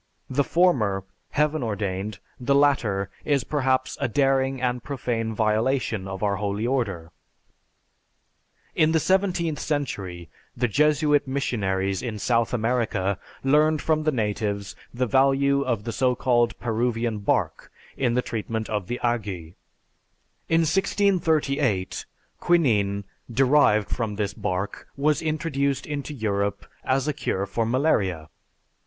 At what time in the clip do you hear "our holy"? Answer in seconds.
6.23-6.65